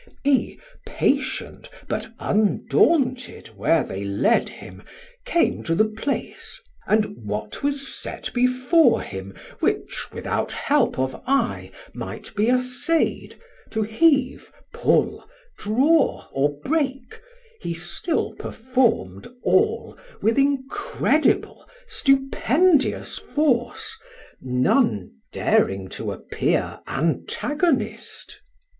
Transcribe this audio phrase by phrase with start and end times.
[0.23, 4.81] He patient but undaunted where they led him.
[5.25, 11.69] Came to the place, and what was set before him Which without help of eye,
[11.93, 13.35] might be assay'd,
[13.69, 17.21] To heave, pull, draw, or break,
[17.59, 23.95] he still perform'd All with incredible, stupendious force,
[24.41, 28.41] None daring to appear Antagonist.